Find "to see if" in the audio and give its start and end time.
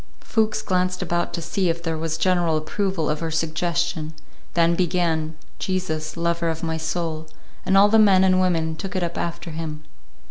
1.35-1.83